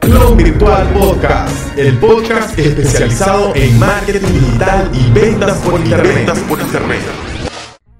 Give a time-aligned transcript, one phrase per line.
[0.00, 6.28] Clon Virtual Podcast, el podcast especializado en marketing digital y ventas por internet.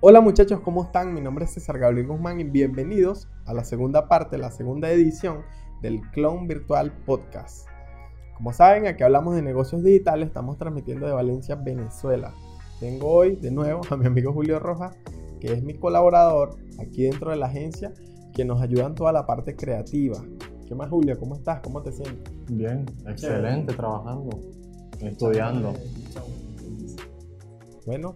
[0.01, 1.13] Hola muchachos, ¿cómo están?
[1.13, 5.43] Mi nombre es César Gabriel Guzmán y bienvenidos a la segunda parte, la segunda edición
[5.83, 7.67] del Clon Virtual Podcast.
[8.37, 12.33] Como saben, aquí hablamos de negocios digitales, estamos transmitiendo de Valencia, Venezuela.
[12.79, 14.97] Tengo hoy de nuevo a mi amigo Julio Rojas,
[15.41, 17.93] que es mi colaborador aquí dentro de la agencia,
[18.33, 20.23] que nos ayuda en toda la parte creativa.
[20.71, 21.19] ¿Qué más, Julio?
[21.19, 21.59] ¿Cómo estás?
[21.63, 22.33] ¿Cómo te sientes?
[22.49, 24.31] Bien, excelente, trabajando,
[25.01, 25.75] estudiando.
[27.85, 28.15] Bueno,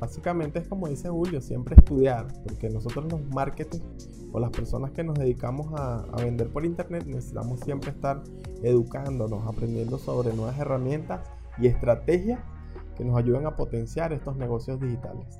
[0.00, 3.80] básicamente es como dice Julio, siempre estudiar, porque nosotros los marketing
[4.32, 8.22] o las personas que nos dedicamos a, a, vender por internet necesitamos siempre estar
[8.62, 11.20] educándonos, aprendiendo sobre nuevas herramientas
[11.58, 12.40] y estrategias
[12.96, 15.38] que nos ayuden a potenciar estos negocios digitales.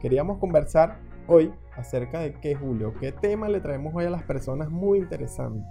[0.00, 4.70] Queríamos conversar hoy acerca de qué, Julio, qué tema le traemos hoy a las personas
[4.70, 5.64] muy interesante.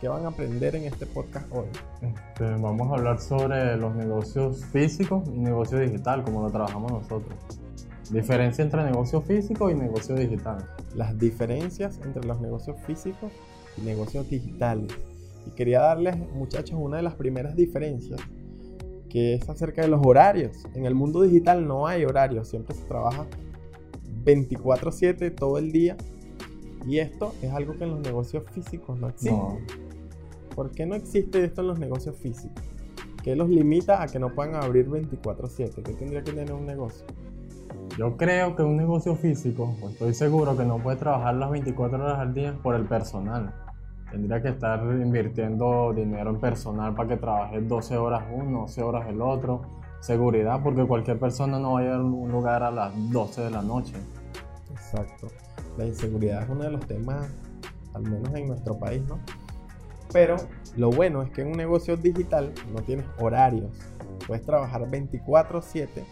[0.00, 1.66] ¿Qué van a aprender en este podcast hoy?
[2.02, 7.34] Este, vamos a hablar sobre los negocios físicos y negocio digital, como lo trabajamos nosotros.
[8.10, 10.58] Diferencia entre negocio físico y negocio digital.
[10.94, 13.32] Las diferencias entre los negocios físicos
[13.78, 14.92] y negocios digitales.
[15.46, 18.20] Y quería darles, muchachos, una de las primeras diferencias,
[19.08, 20.58] que es acerca de los horarios.
[20.74, 23.26] En el mundo digital no hay horarios, siempre se trabaja
[24.26, 25.96] 24/7 todo el día.
[26.86, 29.34] Y esto es algo que en los negocios físicos no existe.
[29.34, 29.58] No.
[30.54, 32.62] ¿Por qué no existe esto en los negocios físicos?
[33.22, 35.82] ¿Qué los limita a que no puedan abrir 24/7?
[35.82, 37.06] ¿Qué tendría que tener un negocio?
[37.98, 42.02] Yo creo que un negocio físico, pues estoy seguro que no puede trabajar las 24
[42.02, 43.54] horas al día por el personal.
[44.10, 49.08] Tendría que estar invirtiendo dinero en personal para que trabaje 12 horas uno, 12 horas
[49.08, 49.62] el otro.
[50.00, 53.94] Seguridad, porque cualquier persona no vaya a un lugar a las 12 de la noche.
[54.92, 55.28] Exacto.
[55.76, 57.28] La inseguridad es uno de los temas,
[57.94, 59.18] al menos en nuestro país, ¿no?
[60.12, 60.36] Pero
[60.76, 63.70] lo bueno es que en un negocio digital no tienes horarios.
[64.26, 66.04] Puedes trabajar 24/7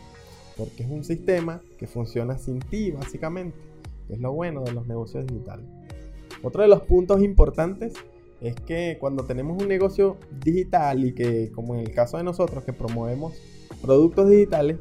[0.56, 3.56] porque es un sistema que funciona sin ti, básicamente.
[4.09, 5.66] Es lo bueno de los negocios digitales.
[6.43, 7.94] Otro de los puntos importantes
[8.41, 12.65] es que cuando tenemos un negocio digital y que, como en el caso de nosotros,
[12.65, 13.32] que promovemos
[13.81, 14.78] productos digitales,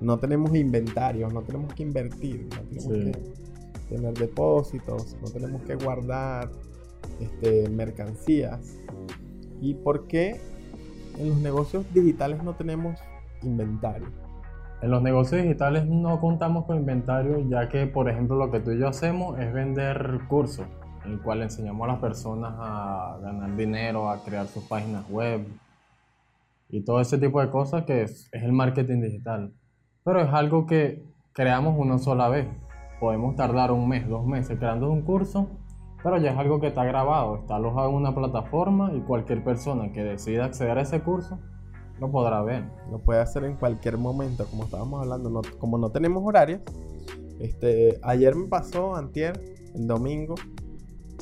[0.00, 3.12] no tenemos inventarios, no tenemos que invertir, no tenemos Sí.
[3.12, 3.43] que
[3.88, 6.50] tener depósitos, no tenemos que guardar
[7.20, 8.76] este, mercancías.
[9.60, 10.40] ¿Y por qué
[11.18, 12.98] en los negocios digitales no tenemos
[13.42, 14.08] inventario?
[14.82, 18.72] En los negocios digitales no contamos con inventario, ya que, por ejemplo, lo que tú
[18.72, 20.66] y yo hacemos es vender cursos,
[21.04, 25.46] en el cual enseñamos a las personas a ganar dinero, a crear sus páginas web
[26.68, 29.52] y todo ese tipo de cosas que es, es el marketing digital.
[30.04, 31.02] Pero es algo que
[31.32, 32.46] creamos una sola vez.
[33.04, 35.50] Podemos tardar un mes, dos meses creando un curso,
[36.02, 39.92] pero ya es algo que está grabado, está alojado en una plataforma y cualquier persona
[39.92, 41.38] que decida acceder a ese curso
[42.00, 42.64] lo podrá ver.
[42.90, 46.62] Lo puede hacer en cualquier momento, como estábamos hablando, como no tenemos horarios.
[47.40, 49.38] Este, ayer me pasó, antier,
[49.74, 50.36] el domingo,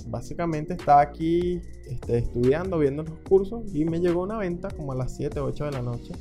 [0.07, 4.95] básicamente estaba aquí este, estudiando, viendo los cursos y me llegó una venta como a
[4.95, 6.13] las 7, 8 de la noche.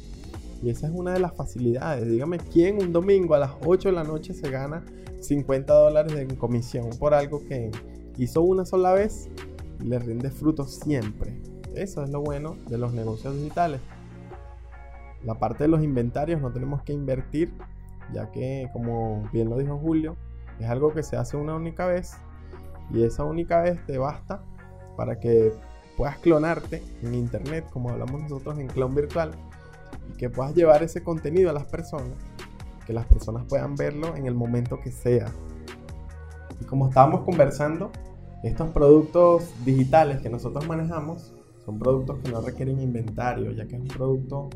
[0.62, 2.08] Y esa es una de las facilidades.
[2.08, 4.86] Dígame, ¿quién un domingo a las 8 de la noche se gana
[5.20, 7.72] 50 dólares en comisión por algo que
[8.18, 9.30] hizo una sola vez
[9.80, 11.42] y le rinde frutos siempre?
[11.76, 13.82] Eso es lo bueno de los negocios digitales.
[15.24, 17.54] La parte de los inventarios no tenemos que invertir,
[18.14, 20.16] ya que, como bien lo dijo Julio,
[20.60, 22.14] es algo que se hace una única vez
[22.94, 24.44] y esa única vez te basta
[24.98, 25.54] para que
[25.98, 29.32] puedas clonarte en internet, como hablamos nosotros en Clon Virtual,
[30.12, 32.14] y que puedas llevar ese contenido a las personas,
[32.86, 35.32] que las personas puedan verlo en el momento que sea.
[36.60, 37.92] Y como estábamos conversando,
[38.44, 41.34] estos productos digitales que nosotros manejamos
[41.66, 44.50] son productos que no requieren inventario, ya que es un producto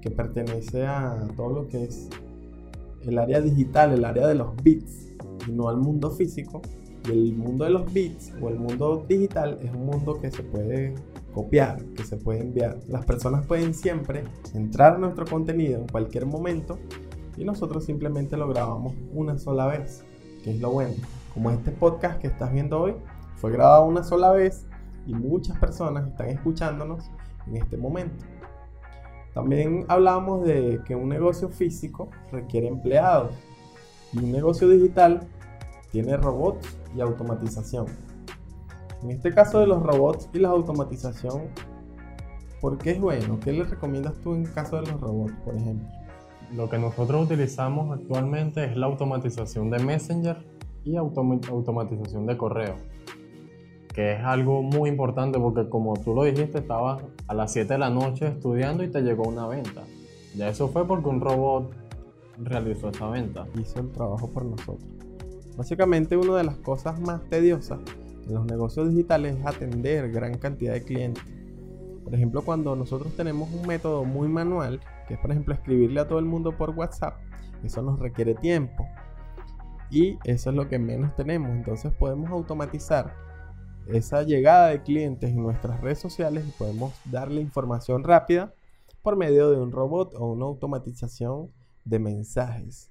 [0.00, 2.08] que pertenece a todo lo que es
[3.02, 5.12] el área digital, el área de los bits,
[5.48, 6.62] y no al mundo físico.
[7.06, 10.42] Y el mundo de los bits o el mundo digital es un mundo que se
[10.42, 10.94] puede
[11.34, 12.78] copiar, que se puede enviar.
[12.88, 16.78] Las personas pueden siempre entrar a nuestro contenido en cualquier momento
[17.36, 20.04] y nosotros simplemente lo grabamos una sola vez,
[20.42, 20.94] que es lo bueno.
[21.34, 22.94] Como este podcast que estás viendo hoy
[23.36, 24.66] fue grabado una sola vez
[25.06, 27.10] y muchas personas están escuchándonos
[27.48, 28.24] en este momento.
[29.34, 33.32] También hablamos de que un negocio físico requiere empleados
[34.12, 35.26] y un negocio digital
[35.90, 37.86] tiene robots y automatización.
[39.04, 41.42] En este caso de los robots y la automatización,
[42.60, 43.38] ¿por qué es bueno?
[43.38, 45.86] ¿Qué le recomiendas tú en caso de los robots, por ejemplo?
[46.54, 50.38] Lo que nosotros utilizamos actualmente es la automatización de Messenger
[50.84, 52.74] y automa- automatización de correo.
[53.92, 57.78] que es algo muy importante porque como tú lo dijiste, estabas a las 7 de
[57.78, 59.84] la noche estudiando y te llegó una venta.
[60.34, 61.70] Ya eso fue porque un robot
[62.42, 63.46] realizó esa venta.
[63.56, 64.82] Hizo el trabajo por nosotros.
[65.56, 67.78] Básicamente una de las cosas más tediosas
[68.26, 71.24] en los negocios digitales es atender gran cantidad de clientes.
[72.04, 76.08] Por ejemplo, cuando nosotros tenemos un método muy manual, que es por ejemplo escribirle a
[76.08, 77.18] todo el mundo por WhatsApp,
[77.62, 78.86] eso nos requiere tiempo.
[79.90, 81.50] Y eso es lo que menos tenemos.
[81.50, 83.14] Entonces podemos automatizar
[83.86, 88.54] esa llegada de clientes en nuestras redes sociales y podemos darle información rápida
[89.02, 91.50] por medio de un robot o una automatización
[91.84, 92.90] de mensajes.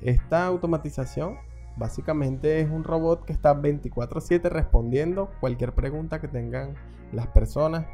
[0.00, 1.36] Esta automatización
[1.78, 6.74] básicamente es un robot que está 24/7 respondiendo cualquier pregunta que tengan
[7.12, 7.86] las personas.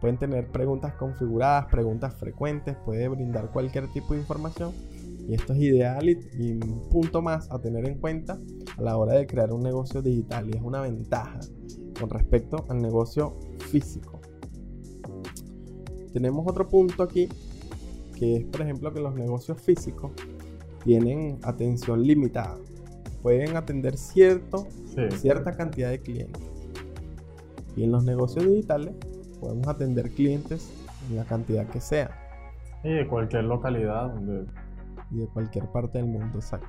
[0.00, 4.72] Pueden tener preguntas configuradas, preguntas frecuentes, puede brindar cualquier tipo de información.
[5.28, 8.38] Y esto es ideal y, un punto más a tener en cuenta
[8.76, 10.48] a la hora de crear un negocio digital.
[10.48, 11.38] Y es una ventaja
[11.98, 14.20] con respecto al negocio físico.
[16.12, 17.28] Tenemos otro punto aquí,
[18.18, 20.10] que es por ejemplo que los negocios físicos
[20.84, 22.58] tienen atención limitada.
[23.22, 24.66] Pueden atender cierto,
[25.16, 26.42] cierta cantidad de clientes.
[27.76, 28.94] Y en los negocios digitales
[29.40, 30.70] podemos atender clientes
[31.08, 32.10] en la cantidad que sea.
[32.84, 34.12] Y de cualquier localidad.
[35.10, 36.68] Y de cualquier parte del mundo, exacto.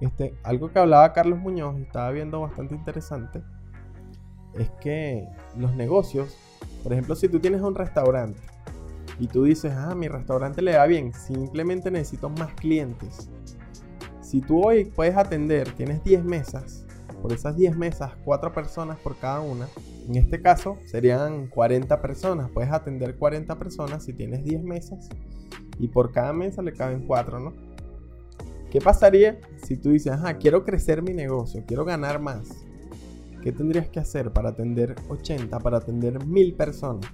[0.00, 3.40] Este, algo que hablaba Carlos Muñoz y estaba viendo bastante interesante
[4.54, 6.36] es que los negocios,
[6.82, 8.40] por ejemplo, si tú tienes un restaurante
[9.18, 13.30] y tú dices, ah, mi restaurante le va bien, simplemente necesito más clientes.
[14.32, 16.86] Si tú hoy puedes atender, tienes 10 mesas,
[17.20, 19.68] por esas 10 mesas, 4 personas por cada una,
[20.08, 25.10] en este caso serían 40 personas, puedes atender 40 personas si tienes 10 mesas
[25.78, 27.52] y por cada mesa le caben 4, ¿no?
[28.70, 32.48] ¿Qué pasaría si tú dices, ah, quiero crecer mi negocio, quiero ganar más?
[33.42, 37.06] ¿Qué tendrías que hacer para atender 80, para atender 1000 personas?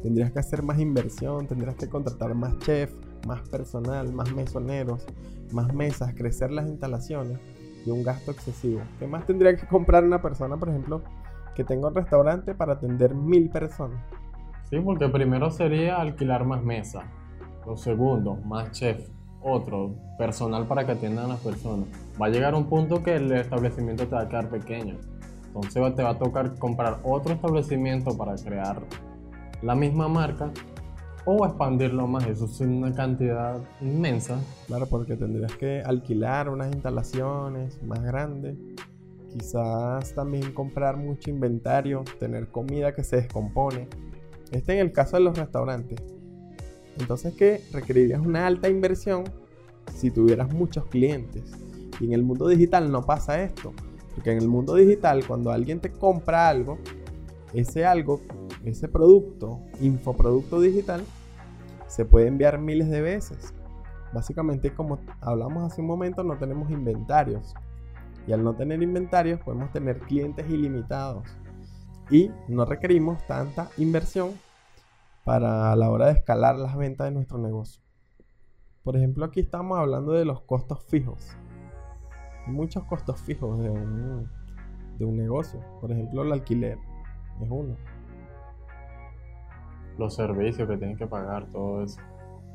[0.00, 2.92] Tendrías que hacer más inversión, tendrías que contratar más chef,
[3.26, 5.04] más personal, más mesoneros,
[5.52, 7.38] más mesas, crecer las instalaciones
[7.84, 8.82] y un gasto excesivo.
[8.98, 11.02] ¿Qué más tendría que comprar una persona, por ejemplo,
[11.54, 14.00] que tenga un restaurante para atender 1000 personas?
[14.70, 17.04] Sí, porque primero sería alquilar más mesas.
[17.66, 19.08] Lo segundo, más chef.
[19.44, 21.86] Otro, personal para que atiendan a las personas.
[22.20, 24.96] Va a llegar un punto que el establecimiento te va a quedar pequeño.
[25.46, 28.80] Entonces te va a tocar comprar otro establecimiento para crear
[29.60, 30.50] la misma marca
[31.24, 32.26] o expandirlo más.
[32.26, 34.38] Eso es una cantidad inmensa.
[34.66, 38.56] Claro, porque tendrías que alquilar unas instalaciones más grandes.
[39.32, 43.88] Quizás también comprar mucho inventario, tener comida que se descompone.
[44.50, 46.00] Este en el caso de los restaurantes.
[46.98, 49.24] Entonces que requerirías una alta inversión
[49.94, 51.52] si tuvieras muchos clientes.
[52.00, 53.72] Y en el mundo digital no pasa esto.
[54.14, 56.78] Porque en el mundo digital, cuando alguien te compra algo,
[57.54, 58.20] ese algo,
[58.64, 61.02] ese producto, infoproducto digital,
[61.86, 63.54] se puede enviar miles de veces.
[64.12, 67.54] Básicamente, como hablamos hace un momento, no tenemos inventarios.
[68.26, 71.28] Y al no tener inventarios, podemos tener clientes ilimitados.
[72.10, 74.32] Y no requerimos tanta inversión
[75.24, 77.82] para la hora de escalar las ventas de nuestro negocio.
[78.82, 81.36] Por ejemplo, aquí estamos hablando de los costos fijos
[82.46, 84.28] muchos costos fijos de un,
[84.98, 85.60] de un negocio.
[85.80, 86.78] Por ejemplo, el alquiler
[87.40, 87.76] es uno.
[89.98, 91.98] Los servicios que tienen que pagar, todo eso.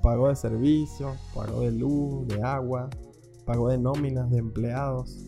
[0.01, 2.89] Pago de servicios, pago de luz, de agua,
[3.46, 5.25] pago de nóminas de empleados.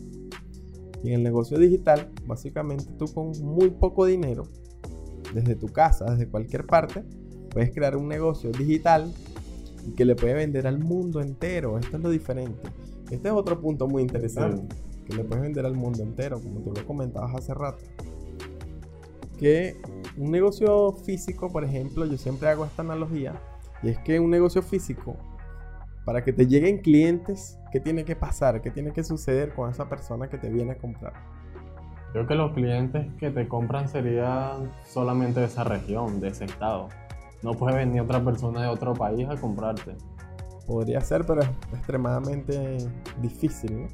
[1.02, 4.44] Y en el negocio digital, básicamente tú con muy poco dinero,
[5.34, 7.04] desde tu casa, desde cualquier parte,
[7.50, 9.12] puedes crear un negocio digital
[9.86, 11.78] y que le puede vender al mundo entero.
[11.78, 12.60] Esto es lo diferente.
[13.10, 14.74] Este es otro punto muy interesante,
[15.06, 17.84] que le puedes vender al mundo entero, como tú lo comentabas hace rato.
[19.40, 19.80] Que
[20.18, 23.40] un negocio físico, por ejemplo, yo siempre hago esta analogía,
[23.82, 25.16] y es que un negocio físico,
[26.04, 28.60] para que te lleguen clientes, ¿qué tiene que pasar?
[28.60, 31.14] ¿Qué tiene que suceder con esa persona que te viene a comprar?
[32.12, 36.90] Creo que los clientes que te compran serían solamente de esa región, de ese estado.
[37.42, 39.96] No puede venir otra persona de otro país a comprarte.
[40.66, 42.76] Podría ser, pero es extremadamente
[43.22, 43.88] difícil, ¿no?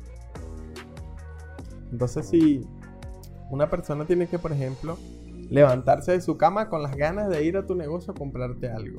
[1.93, 2.67] Entonces, si
[3.51, 4.99] una persona tiene que, por ejemplo,
[5.49, 8.97] levantarse de su cama con las ganas de ir a tu negocio a comprarte algo.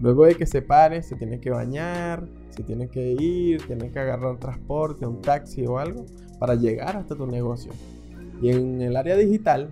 [0.00, 3.98] Luego de que se pare, se tiene que bañar, se tiene que ir, tiene que
[3.98, 6.04] agarrar transporte, un taxi o algo
[6.38, 7.72] para llegar hasta tu negocio.
[8.42, 9.70] Y en el área digital,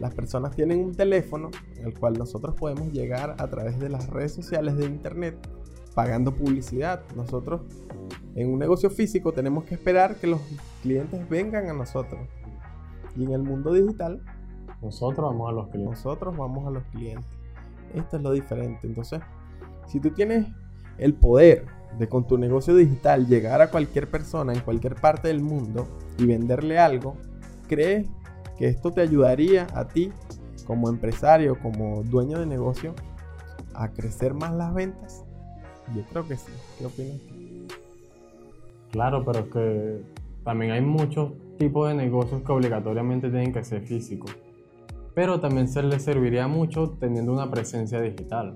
[0.00, 1.50] las personas tienen un teléfono
[1.84, 5.36] al cual nosotros podemos llegar a través de las redes sociales de internet
[5.94, 7.02] pagando publicidad.
[7.16, 7.62] Nosotros
[8.34, 10.40] en un negocio físico tenemos que esperar que los
[10.82, 12.20] clientes vengan a nosotros.
[13.16, 14.22] Y en el mundo digital,
[14.82, 16.04] Nosotros vamos a los clientes.
[16.04, 17.26] nosotros vamos a los clientes.
[17.94, 18.86] Esto es lo diferente.
[18.86, 19.20] Entonces,
[19.86, 20.46] si tú tienes
[20.98, 21.66] el poder
[21.98, 25.86] de con tu negocio digital llegar a cualquier persona en cualquier parte del mundo
[26.18, 27.16] y venderle algo,
[27.68, 28.08] ¿crees
[28.58, 30.12] que esto te ayudaría a ti
[30.66, 32.94] como empresario, como dueño de negocio,
[33.74, 35.24] a crecer más las ventas?
[35.94, 36.52] Yo creo que sí.
[36.78, 37.20] ¿Qué opinas?
[38.90, 40.00] Claro, pero es que
[40.44, 44.34] también hay muchos tipos de negocios que obligatoriamente tienen que ser físicos.
[45.16, 48.54] Pero también se les serviría mucho teniendo una presencia digital.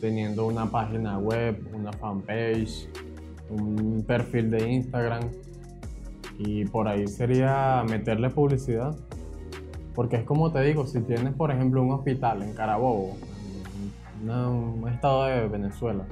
[0.00, 2.88] Teniendo una página web, una fanpage,
[3.48, 5.22] un perfil de Instagram.
[6.36, 8.96] Y por ahí sería meterle publicidad.
[9.94, 13.16] Porque es como te digo, si tienes por ejemplo un hospital en Carabobo,
[14.20, 16.04] un estado de Venezuela,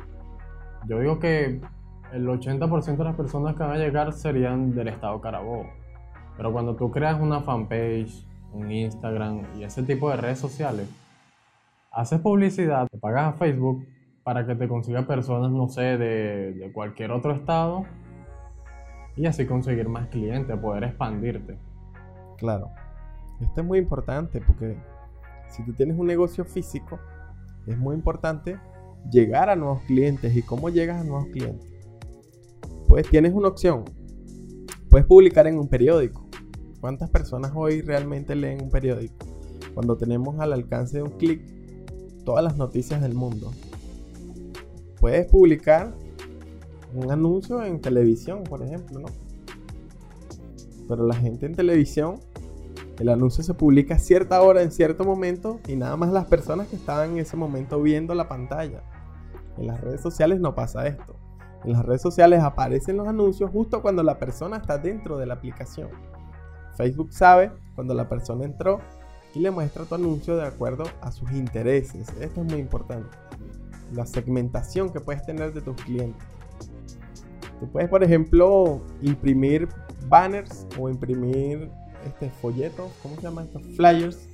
[0.86, 1.60] yo digo que
[2.12, 5.66] el 80% de las personas que van a llegar serían del estado Carabobo.
[6.36, 10.88] Pero cuando tú creas una fanpage, un Instagram y ese tipo de redes sociales,
[11.92, 13.86] haces publicidad, te pagas a Facebook
[14.22, 17.84] para que te consiga personas, no sé, de, de cualquier otro estado
[19.16, 21.58] y así conseguir más clientes, poder expandirte.
[22.38, 22.70] Claro.
[23.40, 24.76] Esto es muy importante porque
[25.48, 26.98] si tú tienes un negocio físico,
[27.66, 28.58] es muy importante
[29.10, 30.34] llegar a nuevos clientes.
[30.34, 31.66] ¿Y cómo llegas a nuevos clientes?
[32.88, 33.84] Pues tienes una opción.
[34.88, 36.29] Puedes publicar en un periódico.
[36.80, 39.26] ¿Cuántas personas hoy realmente leen un periódico?
[39.74, 41.42] Cuando tenemos al alcance de un clic
[42.24, 43.52] todas las noticias del mundo.
[44.98, 45.94] Puedes publicar
[46.94, 49.08] un anuncio en televisión, por ejemplo, ¿no?
[50.88, 52.20] Pero la gente en televisión
[53.00, 56.68] el anuncio se publica a cierta hora, en cierto momento, y nada más las personas
[56.68, 58.82] que estaban en ese momento viendo la pantalla.
[59.56, 61.16] En las redes sociales no pasa esto.
[61.64, 65.32] En las redes sociales aparecen los anuncios justo cuando la persona está dentro de la
[65.32, 65.88] aplicación.
[66.80, 68.80] Facebook sabe cuando la persona entró
[69.34, 72.08] y le muestra tu anuncio de acuerdo a sus intereses.
[72.18, 73.18] Esto es muy importante.
[73.92, 76.26] La segmentación que puedes tener de tus clientes.
[77.60, 79.68] Tú puedes, por ejemplo, imprimir
[80.08, 81.70] banners o imprimir
[82.06, 83.62] este folletos, ¿cómo se llaman estos?
[83.76, 84.26] Flyers.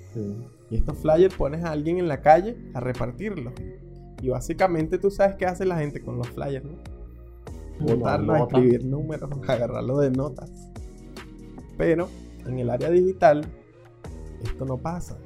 [0.71, 3.55] Y estos flyers pones a alguien en la calle a repartirlos.
[4.23, 6.79] Y básicamente tú sabes qué hace la gente con los flyers, ¿no?
[7.81, 10.71] Botarlos, escribir números, agarrarlo de notas.
[11.77, 12.09] Pero
[12.49, 13.47] en el área digital
[14.43, 15.17] esto no pasa.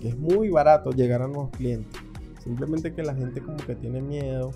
[0.00, 2.00] Que es muy barato llegar a nuevos clientes.
[2.42, 4.52] Simplemente que la gente como que tiene miedo,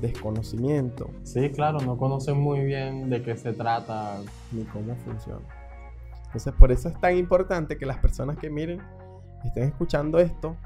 [0.00, 4.20] desconocimiento, Sí, claro, no conocen muy bien de qué se trata.
[4.52, 5.40] ni cómo funciona.
[6.26, 8.80] Entonces por eso es tan importante que las personas que miren,
[9.44, 10.56] estén escuchando esto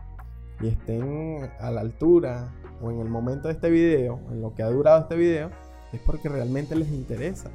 [0.60, 4.62] y estén a la altura o en el momento de este video, en lo que
[4.62, 5.50] ha durado este video,
[5.92, 7.50] es porque realmente les interesa.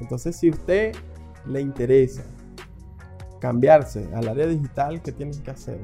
[0.00, 0.94] Entonces si a usted
[1.46, 2.24] le interesa
[3.44, 5.78] cambiarse al área digital, ¿qué tienen que hacer?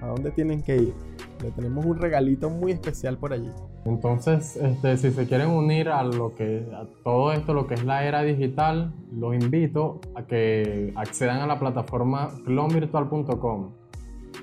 [0.00, 0.94] ¿A dónde tienen que ir?
[1.42, 3.50] Le tenemos un regalito muy especial por allí.
[3.84, 7.84] Entonces, este, si se quieren unir a lo que a todo esto, lo que es
[7.84, 13.74] la era digital, los invito a que accedan a la plataforma clonvirtual.com.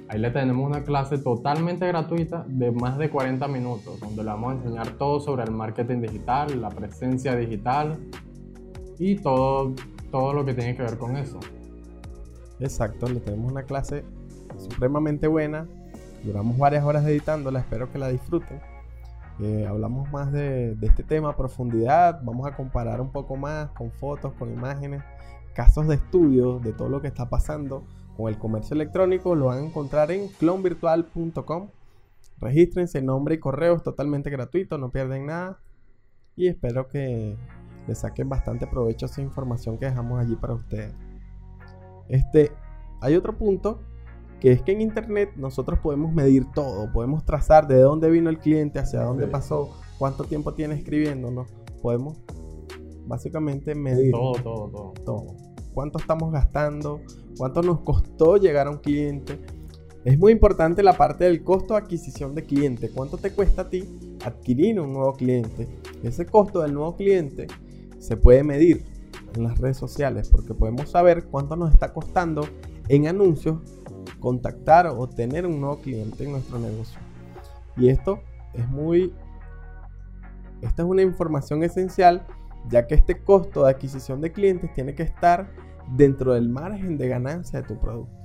[0.08, 4.52] Ahí le tenemos una clase totalmente gratuita de más de 40 minutos, donde le vamos
[4.52, 7.98] a enseñar todo sobre el marketing digital, la presencia digital
[9.00, 9.74] y todo,
[10.12, 11.40] todo lo que tiene que ver con eso.
[12.60, 14.04] Exacto, le tenemos una clase
[14.58, 15.68] supremamente buena.
[16.24, 18.60] Duramos varias horas editándola, espero que la disfruten.
[19.40, 23.90] Eh, hablamos más de, este tema a profundidad, vamos a comparar un poco más con
[23.90, 25.02] fotos, con imágenes,
[25.54, 27.86] casos de estudio de todo lo que está pasando
[28.18, 29.36] con el comercio electrónico.
[29.36, 31.70] Lo van a encontrar en clonvirtual.com.
[32.42, 35.60] Regístrense, nombre y correo, es totalmente gratuito, no pierden nada.
[36.36, 37.38] Y espero que
[37.88, 40.94] le saquen bastante provecho a esa información que dejamos allí para ustedes.
[42.10, 42.52] Este,
[43.02, 43.80] hay otro punto
[44.40, 48.40] que es que en internet nosotros podemos medir todo, podemos trazar de dónde vino el
[48.40, 49.32] cliente, hacia dónde Sí.
[49.32, 51.50] pasó, cuánto tiempo tiene escribiéndonos,
[51.82, 52.18] podemos
[53.06, 54.94] básicamente medir Todo, todo, todo.
[55.06, 55.26] todo.
[55.74, 57.02] Cuánto estamos gastando,
[57.38, 59.40] cuánto nos costó llegar a un cliente.
[60.06, 62.90] Es muy importante la parte del costo de adquisición de cliente.
[62.90, 63.84] ¿Cuánto te cuesta a ti
[64.26, 65.68] adquirir un nuevo cliente?
[66.04, 67.48] Ese costo del nuevo cliente
[68.00, 68.86] se puede medir
[69.36, 72.48] en las redes sociales porque podemos saber cuánto nos está costando
[72.88, 73.60] en anuncios
[74.20, 77.00] contactar o tener un nuevo cliente en nuestro negocio.
[77.78, 78.20] Y esto
[78.54, 79.14] es muy...
[80.62, 82.26] Esta es una información esencial
[82.68, 85.50] ya que este costo de adquisición de clientes tiene que estar
[85.96, 88.20] dentro del margen de ganancia de tu producto.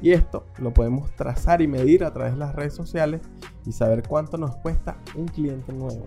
[0.00, 3.20] Y esto lo podemos trazar y medir a través de las redes sociales
[3.64, 6.06] y saber cuánto nos cuesta un cliente nuevo.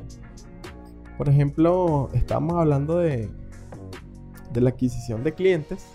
[1.17, 3.29] Por ejemplo, estamos hablando de,
[4.53, 5.85] de la adquisición de clientes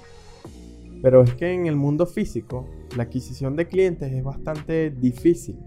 [1.03, 5.59] Pero es que en el mundo físico la adquisición de clientes es bastante difícil.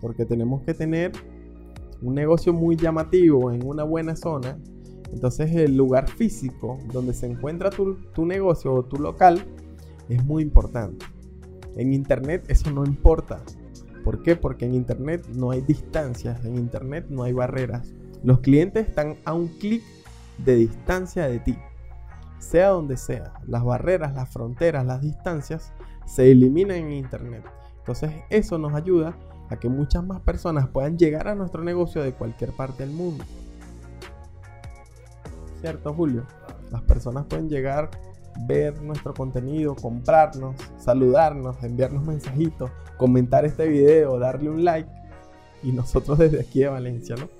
[0.00, 1.12] Porque tenemos que tener
[2.02, 4.58] un negocio muy llamativo en una buena zona.
[5.12, 9.44] Entonces el lugar físico donde se encuentra tu, tu negocio o tu local
[10.08, 11.04] es muy importante.
[11.76, 13.42] En internet eso no importa.
[14.04, 14.36] ¿Por qué?
[14.36, 17.92] Porque en internet no hay distancias, en internet no hay barreras.
[18.22, 19.82] Los clientes están a un clic
[20.38, 21.56] de distancia de ti
[22.40, 25.72] sea donde sea, las barreras, las fronteras, las distancias
[26.06, 27.44] se eliminan en Internet.
[27.78, 29.14] Entonces eso nos ayuda
[29.50, 33.24] a que muchas más personas puedan llegar a nuestro negocio de cualquier parte del mundo.
[35.60, 36.24] ¿Cierto, Julio?
[36.70, 37.90] Las personas pueden llegar,
[38.46, 44.88] ver nuestro contenido, comprarnos, saludarnos, enviarnos mensajitos, comentar este video, darle un like.
[45.62, 47.39] Y nosotros desde aquí de Valencia, ¿no?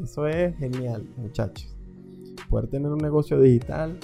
[0.00, 1.74] Eso es genial, muchachos.
[2.48, 3.98] Poder tener un negocio digital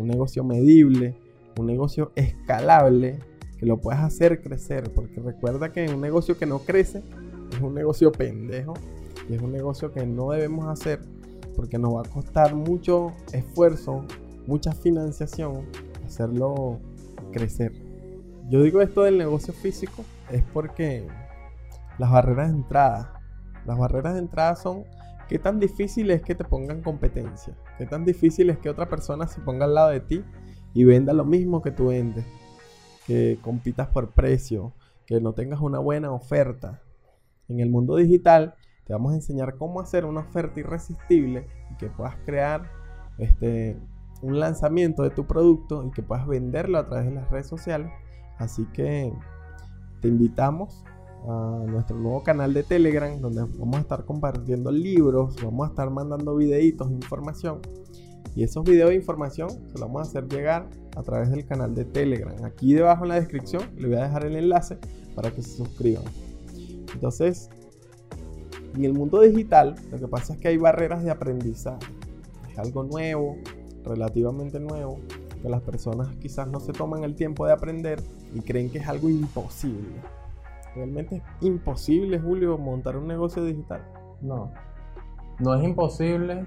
[0.00, 1.14] un negocio medible,
[1.58, 3.18] un negocio escalable,
[3.58, 7.02] que lo puedas hacer crecer, porque recuerda que un negocio que no crece
[7.52, 8.74] es un negocio pendejo
[9.28, 11.00] y es un negocio que no debemos hacer
[11.54, 14.04] porque nos va a costar mucho esfuerzo,
[14.46, 15.66] mucha financiación
[16.06, 16.78] hacerlo
[17.32, 17.72] crecer.
[18.48, 21.06] Yo digo esto del negocio físico es porque
[21.98, 23.20] las barreras de entrada,
[23.66, 24.84] las barreras de entrada son
[25.30, 27.56] ¿Qué tan difícil es que te pongan competencia?
[27.78, 30.24] ¿Qué tan difícil es que otra persona se ponga al lado de ti
[30.74, 32.26] y venda lo mismo que tú vendes?
[33.06, 34.72] Que compitas por precio,
[35.06, 36.82] que no tengas una buena oferta.
[37.48, 41.86] En el mundo digital te vamos a enseñar cómo hacer una oferta irresistible y que
[41.86, 42.68] puedas crear
[43.18, 43.78] este,
[44.22, 47.92] un lanzamiento de tu producto y que puedas venderlo a través de las redes sociales.
[48.38, 49.12] Así que
[50.00, 50.84] te invitamos
[51.28, 55.90] a nuestro nuevo canal de Telegram, donde vamos a estar compartiendo libros, vamos a estar
[55.90, 57.60] mandando videitos, información.
[58.36, 61.74] Y esos videos de información se los vamos a hacer llegar a través del canal
[61.74, 62.44] de Telegram.
[62.44, 64.78] Aquí debajo en la descripción le voy a dejar el enlace
[65.14, 66.04] para que se suscriban.
[66.94, 67.50] Entonces,
[68.74, 71.86] en el mundo digital, lo que pasa es que hay barreras de aprendizaje.
[72.50, 73.36] Es algo nuevo,
[73.84, 75.00] relativamente nuevo,
[75.42, 78.00] que las personas quizás no se toman el tiempo de aprender
[78.34, 80.00] y creen que es algo imposible.
[80.74, 83.82] Realmente es imposible, Julio, montar un negocio digital.
[84.20, 84.52] No,
[85.38, 86.46] no es imposible.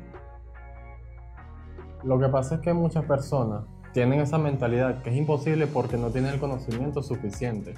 [2.04, 6.10] Lo que pasa es que muchas personas tienen esa mentalidad que es imposible porque no
[6.10, 7.76] tienen el conocimiento suficiente.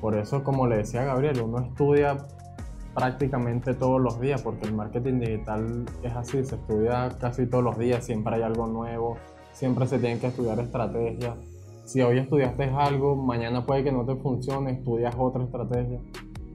[0.00, 2.16] Por eso, como le decía Gabriel, uno estudia
[2.94, 7.78] prácticamente todos los días porque el marketing digital es así, se estudia casi todos los
[7.78, 9.16] días, siempre hay algo nuevo,
[9.52, 11.34] siempre se tienen que estudiar estrategias
[11.88, 15.98] si hoy estudiaste algo, mañana puede que no te funcione, estudias otra estrategia.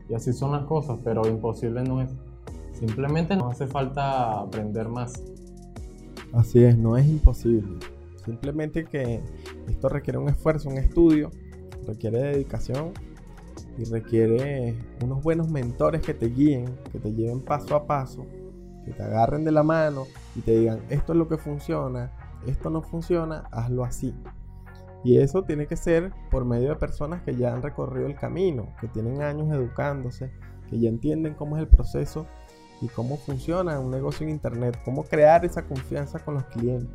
[0.07, 2.11] Y así son las cosas, pero imposible no es.
[2.73, 5.23] Simplemente nos hace falta aprender más.
[6.33, 7.79] Así es, no es imposible.
[8.23, 9.23] Simplemente que
[9.67, 11.31] esto requiere un esfuerzo, un estudio,
[11.87, 12.91] requiere dedicación
[13.79, 18.27] y requiere unos buenos mentores que te guíen, que te lleven paso a paso,
[18.85, 20.03] que te agarren de la mano
[20.35, 22.11] y te digan, esto es lo que funciona,
[22.45, 24.13] esto no funciona, hazlo así.
[25.03, 28.73] Y eso tiene que ser por medio de personas que ya han recorrido el camino,
[28.79, 30.31] que tienen años educándose,
[30.69, 32.25] que ya entienden cómo es el proceso
[32.81, 36.89] y cómo funciona un negocio en Internet, cómo crear esa confianza con los clientes.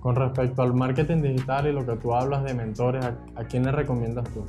[0.00, 3.72] Con respecto al marketing digital y lo que tú hablas de mentores, ¿a, quién le
[3.72, 4.44] recomiendas tú?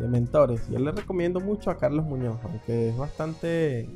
[0.00, 3.88] De mentores, yo le recomiendo mucho a Carlos Muñoz, aunque es bastante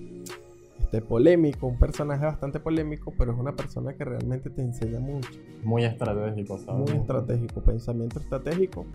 [0.96, 5.28] este, polémico, un personaje bastante polémico, pero es una persona que realmente te enseña mucho.
[5.62, 6.90] Muy estratégico, ¿sabes?
[6.90, 8.86] Muy estratégico, pensamiento estratégico.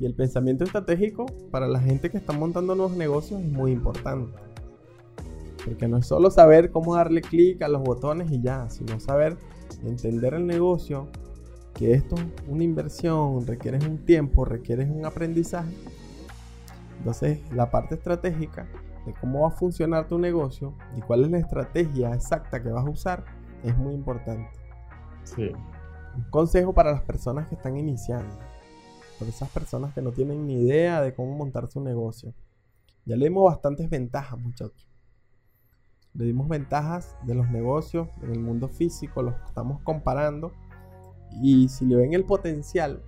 [0.00, 4.32] Y el pensamiento estratégico para la gente que está montando nuevos negocios es muy importante.
[5.64, 9.36] Porque no es solo saber cómo darle clic a los botones y ya, sino saber
[9.84, 11.08] entender el negocio,
[11.74, 15.74] que esto es una inversión, requiere un tiempo, requiere un aprendizaje.
[16.98, 18.66] Entonces, la parte estratégica
[19.06, 22.84] de cómo va a funcionar tu negocio y cuál es la estrategia exacta que vas
[22.84, 23.24] a usar
[23.62, 24.50] es muy importante.
[25.24, 25.50] Sí.
[26.16, 28.34] Un consejo para las personas que están iniciando,
[29.18, 32.34] para esas personas que no tienen ni idea de cómo montar su negocio.
[33.04, 34.88] Ya le dimos bastantes ventajas, muchachos.
[36.14, 40.52] Le dimos ventajas de los negocios en el mundo físico, los estamos comparando.
[41.42, 43.02] Y si le ven el potencial,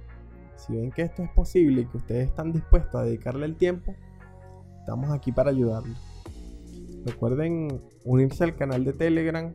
[0.57, 3.95] si ven que esto es posible y que ustedes están dispuestos a dedicarle el tiempo,
[4.89, 5.99] Estamos aquí para ayudarlos.
[7.05, 9.53] Recuerden unirse al canal de Telegram,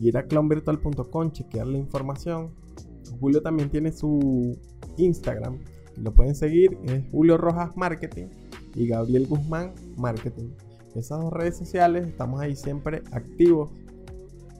[0.00, 2.50] ir a clownvirtual.com, chequear la información.
[3.20, 4.58] Julio también tiene su
[4.96, 5.60] Instagram,
[5.98, 8.26] lo pueden seguir, es Julio Rojas Marketing
[8.74, 10.48] y Gabriel Guzmán Marketing.
[10.96, 13.70] Esas dos redes sociales estamos ahí siempre activos,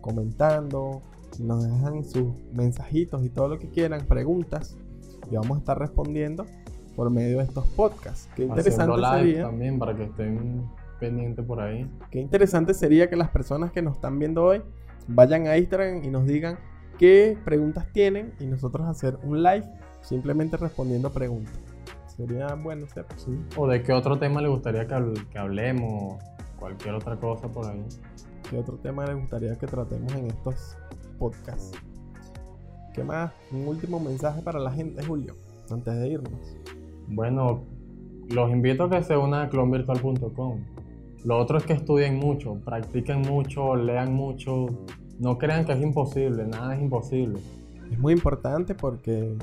[0.03, 1.03] comentando,
[1.41, 4.77] nos dejan sus mensajitos y todo lo que quieran, preguntas.
[5.29, 6.47] y vamos a estar respondiendo
[6.97, 8.29] por medio de estos podcasts.
[8.37, 9.43] Qué interesante live sería.
[9.45, 10.69] también para que estén
[11.01, 11.91] pendientes por ahí.
[12.11, 14.63] Qué interesante sería que las personas que nos están viendo hoy
[15.09, 16.59] vayan a Instagram y nos digan
[16.99, 19.65] qué preguntas tienen y nosotros hacer un live
[20.03, 21.55] simplemente respondiendo preguntas.
[22.07, 23.15] Sería bueno, ¿cierto?
[23.17, 23.37] Sí.
[23.57, 26.23] O de qué otro tema le gustaría que, habl- que hablemos,
[26.59, 27.83] cualquier otra cosa por ahí.
[28.51, 30.77] ¿Qué otro tema les gustaría que tratemos en estos
[31.19, 31.73] podcasts?
[32.95, 33.33] ¿Qué más?
[33.51, 35.35] Un último mensaje para la gente, Julio,
[35.71, 36.57] antes de irnos.
[37.13, 37.65] Bueno,
[38.31, 40.61] los invito a que se unan a clonvirtual.com.
[41.25, 44.67] Lo otro es que estudien mucho, practiquen mucho, lean mucho.
[45.19, 47.39] No crean que es imposible, nada es imposible.
[47.91, 49.37] Es muy importante porque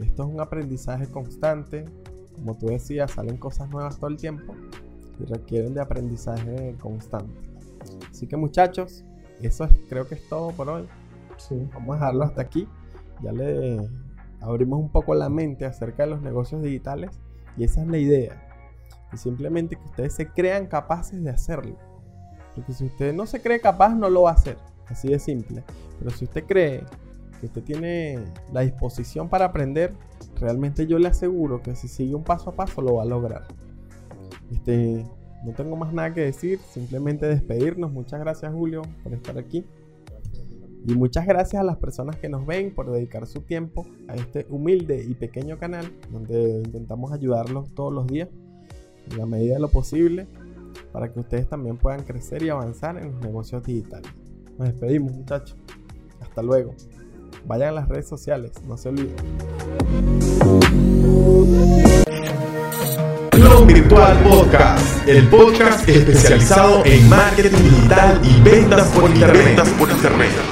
[0.00, 1.84] esto es un aprendizaje constante.
[2.36, 4.54] Como tú decías, salen cosas nuevas todo el tiempo
[5.18, 7.34] y requieren de aprendizaje constante.
[8.10, 9.04] Así que muchachos,
[9.42, 10.84] eso es, creo que es todo por hoy.
[11.36, 11.68] Sí.
[11.74, 12.66] Vamos a dejarlo hasta aquí.
[13.22, 13.78] Ya le
[14.40, 17.10] abrimos un poco la mente acerca de los negocios digitales
[17.56, 18.46] y esa es la idea.
[19.12, 21.76] Y simplemente que ustedes se crean capaces de hacerlo.
[22.54, 24.56] Porque si usted no se cree capaz, no lo va a hacer.
[24.86, 25.64] Así de simple.
[25.98, 26.84] Pero si usted cree
[27.40, 28.18] que usted tiene
[28.52, 29.94] la disposición para aprender,
[30.38, 33.44] realmente yo le aseguro que si sigue un paso a paso lo va a lograr.
[34.50, 35.04] Este,
[35.44, 37.92] no tengo más nada que decir, simplemente despedirnos.
[37.92, 39.64] Muchas gracias Julio por estar aquí.
[40.90, 44.44] Y muchas gracias a las personas que nos ven por dedicar su tiempo a este
[44.50, 48.28] humilde y pequeño canal donde intentamos ayudarlos todos los días
[49.08, 50.26] en la medida de lo posible
[50.92, 54.10] para que ustedes también puedan crecer y avanzar en los negocios digitales.
[54.58, 55.56] Nos despedimos muchachos.
[56.20, 56.74] Hasta luego.
[57.46, 59.14] Vayan a las redes sociales, no se olviden.
[63.30, 69.62] Clon Virtual Podcast, el podcast especializado en marketing digital y ventas por internet.
[69.78, 70.49] por internet.